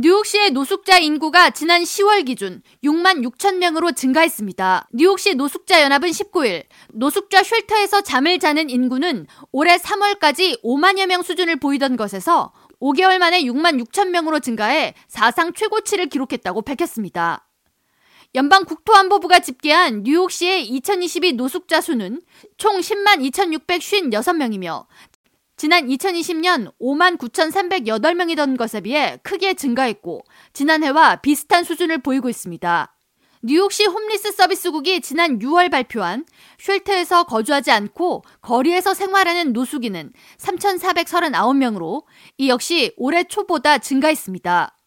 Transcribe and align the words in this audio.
뉴욕시의 0.00 0.52
노숙자 0.52 0.98
인구가 0.98 1.50
지난 1.50 1.82
10월 1.82 2.24
기준 2.24 2.62
6만 2.84 3.28
6천 3.28 3.56
명으로 3.56 3.90
증가했습니다. 3.90 4.90
뉴욕시 4.92 5.34
노숙자 5.34 5.82
연합은 5.82 6.10
19일 6.10 6.66
노숙자 6.92 7.42
쉘터에서 7.42 8.02
잠을 8.02 8.38
자는 8.38 8.70
인구는 8.70 9.26
올해 9.50 9.76
3월까지 9.76 10.62
5만여 10.62 11.06
명 11.06 11.22
수준을 11.22 11.56
보이던 11.56 11.96
것에서 11.96 12.52
5개월 12.80 13.18
만에 13.18 13.42
6만 13.42 13.84
6천 13.84 14.10
명으로 14.10 14.38
증가해 14.38 14.94
사상 15.08 15.52
최고치를 15.52 16.06
기록했다고 16.06 16.62
밝혔습니다. 16.62 17.48
연방 18.36 18.66
국토안보부가 18.66 19.40
집계한 19.40 20.04
뉴욕시의 20.04 20.66
2022 20.66 21.32
노숙자 21.32 21.80
수는 21.80 22.20
총 22.56 22.78
10만 22.78 23.28
2,656명이며 23.32 24.86
지난 25.58 25.88
2020년 25.88 26.72
5만 26.80 27.18
9,308명이던 27.18 28.56
것에 28.56 28.80
비해 28.80 29.18
크게 29.24 29.54
증가했고 29.54 30.22
지난해와 30.52 31.16
비슷한 31.16 31.64
수준을 31.64 31.98
보이고 31.98 32.28
있습니다. 32.28 32.94
뉴욕시 33.42 33.86
홈리스 33.86 34.30
서비스국이 34.30 35.00
지난 35.00 35.40
6월 35.40 35.68
발표한 35.68 36.26
shelter에서 36.60 37.24
거주하지 37.24 37.72
않고 37.72 38.22
거리에서 38.40 38.94
생활하는 38.94 39.52
노숙인은 39.52 40.12
3,439명으로 40.38 42.04
이 42.36 42.48
역시 42.48 42.94
올해 42.96 43.24
초보다 43.24 43.78
증가했습니다. 43.78 44.77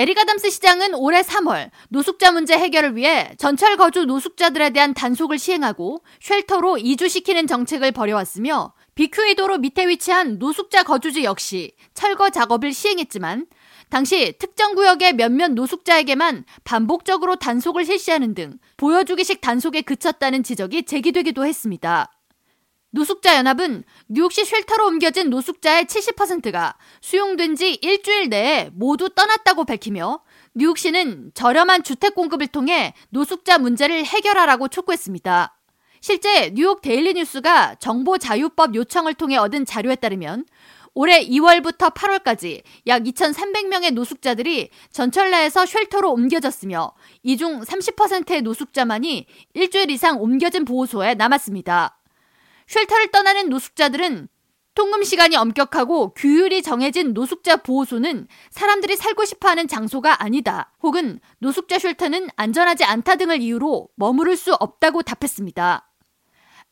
에릭 0.00 0.18
아담스 0.18 0.48
시장은 0.48 0.94
올해 0.94 1.20
3월 1.20 1.70
노숙자 1.90 2.32
문제 2.32 2.56
해결을 2.56 2.96
위해 2.96 3.34
전철 3.36 3.76
거주 3.76 4.06
노숙자들에 4.06 4.70
대한 4.70 4.94
단속을 4.94 5.38
시행하고 5.38 6.02
shelter로 6.22 6.78
이주시키는 6.78 7.46
정책을 7.46 7.92
벌여왔으며 7.92 8.72
BQE 8.94 9.21
도로 9.21 9.58
밑에 9.58 9.86
위치한 9.86 10.38
노숙자 10.38 10.84
거주지 10.84 11.24
역시 11.24 11.72
철거 11.92 12.30
작업을 12.30 12.72
시행했지만 12.72 13.44
당시 13.90 14.38
특정 14.38 14.74
구역의 14.74 15.16
몇몇 15.16 15.52
노숙자에게만 15.52 16.46
반복적으로 16.64 17.36
단속을 17.36 17.84
실시하는 17.84 18.32
등 18.32 18.58
보여주기식 18.78 19.42
단속에 19.42 19.82
그쳤다는 19.82 20.42
지적이 20.42 20.84
제기되기도 20.84 21.44
했습니다. 21.44 22.10
노숙자 22.92 23.36
연합은 23.36 23.84
뉴욕시 24.08 24.44
shelter로 24.44 24.86
옮겨진 24.88 25.30
노숙자의 25.30 25.84
70%가 25.84 26.76
수용된 27.00 27.54
지 27.54 27.74
일주일 27.74 28.28
내에 28.28 28.70
모두 28.74 29.08
떠났다고 29.10 29.64
밝히며 29.64 30.20
뉴욕시는 30.54 31.30
저렴한 31.34 31.84
주택 31.84 32.16
공급을 32.16 32.48
통해 32.48 32.94
노숙자 33.10 33.58
문제를 33.58 34.04
해결하라고 34.04 34.66
촉구했습니다. 34.68 35.56
실제 36.00 36.50
뉴욕 36.54 36.80
데일리 36.82 37.14
뉴스가 37.14 37.76
정보 37.76 38.18
자유법 38.18 38.74
요청을 38.74 39.14
통해 39.14 39.36
얻은 39.36 39.66
자료에 39.66 39.94
따르면 39.94 40.46
올해 40.94 41.24
2월부터 41.24 41.94
8월까지 41.94 42.62
약 42.88 43.04
2,300명의 43.04 43.92
노숙자들이 43.92 44.70
전철 44.90 45.30
내에서 45.30 45.64
쉘터로 45.64 46.10
옮겨졌으며 46.10 46.92
이 47.22 47.36
중 47.36 47.60
30%의 47.60 48.42
노숙자만이 48.42 49.26
일주일 49.54 49.90
이상 49.92 50.20
옮겨진 50.20 50.64
보호소에 50.64 51.14
남았습니다. 51.14 51.99
쉘터를 52.70 53.08
떠나는 53.10 53.48
노숙자들은 53.48 54.28
통금 54.74 55.02
시간이 55.02 55.34
엄격하고 55.34 56.14
규율이 56.14 56.62
정해진 56.62 57.12
노숙자 57.12 57.56
보호소는 57.56 58.28
사람들이 58.50 58.96
살고 58.96 59.24
싶어 59.24 59.48
하는 59.48 59.66
장소가 59.66 60.22
아니다. 60.22 60.72
혹은 60.80 61.18
노숙자 61.40 61.80
쉘터는 61.80 62.28
안전하지 62.36 62.84
않다 62.84 63.16
등을 63.16 63.42
이유로 63.42 63.88
머무를 63.96 64.36
수 64.36 64.54
없다고 64.54 65.02
답했습니다. 65.02 65.89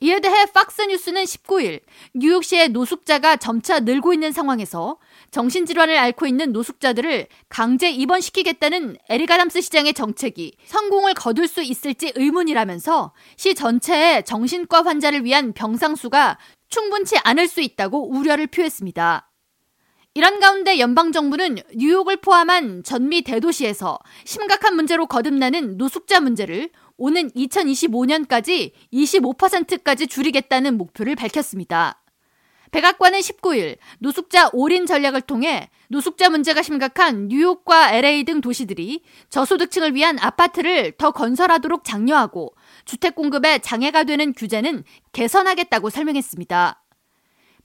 이에 0.00 0.20
대해 0.20 0.46
팍스뉴스는 0.46 1.24
19일 1.24 1.80
뉴욕시의 2.14 2.68
노숙자가 2.68 3.36
점차 3.36 3.80
늘고 3.80 4.12
있는 4.12 4.30
상황에서 4.30 4.98
정신질환을 5.32 5.96
앓고 5.98 6.26
있는 6.26 6.52
노숙자들을 6.52 7.26
강제 7.48 7.90
입원시키겠다는 7.90 8.96
에리가담스 9.08 9.60
시장의 9.60 9.94
정책이 9.94 10.56
성공을 10.66 11.14
거둘 11.14 11.48
수 11.48 11.62
있을지 11.62 12.12
의문이라면서 12.14 13.12
시 13.36 13.54
전체의 13.56 14.24
정신과 14.24 14.82
환자를 14.82 15.24
위한 15.24 15.52
병상수가 15.52 16.38
충분치 16.68 17.16
않을 17.24 17.48
수 17.48 17.60
있다고 17.60 18.10
우려를 18.10 18.46
표했습니다. 18.46 19.27
이런 20.18 20.40
가운데 20.40 20.80
연방정부는 20.80 21.58
뉴욕을 21.76 22.16
포함한 22.16 22.82
전미 22.82 23.22
대도시에서 23.22 24.00
심각한 24.24 24.74
문제로 24.74 25.06
거듭나는 25.06 25.76
노숙자 25.76 26.18
문제를 26.18 26.70
오는 26.96 27.30
2025년까지 27.30 28.72
25%까지 28.92 30.08
줄이겠다는 30.08 30.76
목표를 30.76 31.14
밝혔습니다. 31.14 32.02
백악관은 32.72 33.20
19일 33.20 33.76
노숙자 34.00 34.50
올인 34.52 34.86
전략을 34.86 35.20
통해 35.20 35.70
노숙자 35.86 36.30
문제가 36.30 36.62
심각한 36.62 37.28
뉴욕과 37.28 37.92
LA 37.92 38.24
등 38.24 38.40
도시들이 38.40 39.04
저소득층을 39.30 39.94
위한 39.94 40.18
아파트를 40.18 40.94
더 40.98 41.12
건설하도록 41.12 41.84
장려하고 41.84 42.56
주택 42.84 43.14
공급에 43.14 43.60
장애가 43.60 44.02
되는 44.02 44.32
규제는 44.32 44.82
개선하겠다고 45.12 45.90
설명했습니다. 45.90 46.82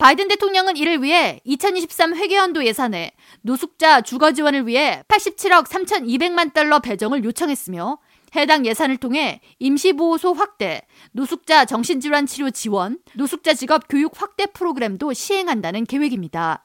바이든 0.00 0.28
대통령은 0.28 0.78
이를 0.78 1.02
위해 1.02 1.42
2023 1.44 2.16
회계연도 2.16 2.64
예산에 2.64 3.12
노숙자 3.42 4.00
주거 4.00 4.32
지원을 4.32 4.66
위해 4.66 5.02
87억 5.08 5.66
3,200만 5.66 6.54
달러 6.54 6.78
배정을 6.78 7.22
요청했으며 7.22 7.98
해당 8.34 8.64
예산을 8.64 8.96
통해 8.96 9.42
임시보호소 9.58 10.32
확대, 10.32 10.86
노숙자 11.12 11.66
정신질환 11.66 12.24
치료 12.24 12.48
지원, 12.48 12.98
노숙자 13.14 13.52
직업 13.52 13.88
교육 13.90 14.18
확대 14.18 14.46
프로그램도 14.46 15.12
시행한다는 15.12 15.84
계획입니다. 15.84 16.64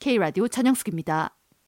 K라디오 0.00 0.48
전영숙입니다. 0.48 1.36